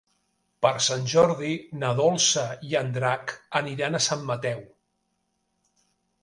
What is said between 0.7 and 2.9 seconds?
Sant Jordi na Dolça i en